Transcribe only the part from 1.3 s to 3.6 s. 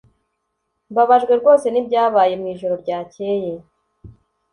rwose nibyabaye mwijoro ryakeye